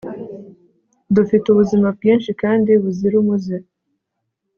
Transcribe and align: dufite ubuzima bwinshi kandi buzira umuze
dufite 1.15 1.45
ubuzima 1.49 1.87
bwinshi 1.97 2.29
kandi 2.41 2.71
buzira 2.83 3.15
umuze 3.21 3.55